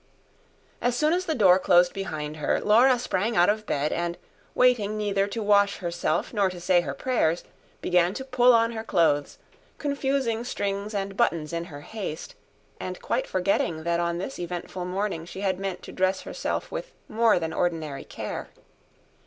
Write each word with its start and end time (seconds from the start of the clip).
As 0.81 0.95
soon 0.97 1.13
as 1.13 1.25
the 1.27 1.35
door 1.35 1.59
closed 1.59 1.93
behind 1.93 2.37
her, 2.37 2.59
Laura 2.59 2.97
sprang 2.97 3.37
out 3.37 3.49
of 3.49 3.67
bed 3.67 3.93
and, 3.93 4.17
waiting 4.55 4.97
neither 4.97 5.27
to 5.27 5.43
wash 5.43 5.77
herself 5.77 6.33
nor 6.33 6.49
to 6.49 6.59
say 6.59 6.81
her 6.81 6.95
prayers, 6.95 7.43
began 7.81 8.15
to 8.15 8.25
pull 8.25 8.51
on 8.51 8.71
her 8.71 8.83
clothes, 8.83 9.37
confusing 9.77 10.43
strings 10.43 10.95
and 10.95 11.15
buttons 11.15 11.53
in 11.53 11.65
her 11.65 11.81
haste, 11.81 12.33
and 12.79 12.99
quite 12.99 13.27
forgetting 13.27 13.83
that 13.83 13.99
on 13.99 14.17
this 14.17 14.39
eventful 14.39 14.85
morning 14.85 15.23
she 15.23 15.41
had 15.41 15.59
meant 15.59 15.83
to 15.83 15.91
dress 15.91 16.21
herself 16.21 16.71
with 16.71 16.93
more 17.07 17.37
than 17.37 17.53
ordinary 17.53 18.03
care. 18.03 18.49